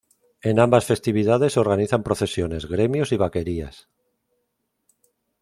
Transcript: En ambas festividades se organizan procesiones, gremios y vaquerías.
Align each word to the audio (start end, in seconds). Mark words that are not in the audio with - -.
En 0.49 0.55
ambas 0.65 0.87
festividades 0.91 1.53
se 1.53 1.59
organizan 1.59 2.01
procesiones, 2.01 2.65
gremios 2.67 3.11
y 3.11 3.17
vaquerías. 3.17 3.87